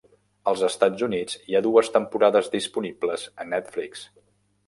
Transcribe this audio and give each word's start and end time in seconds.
Als 0.51 0.61
Estats 0.67 1.03
Units 1.07 1.35
hi 1.51 1.57
ha 1.59 1.61
dues 1.67 1.91
temporades 1.97 2.49
disponibles 2.55 3.27
a 3.45 3.49
Netflix. 3.53 4.09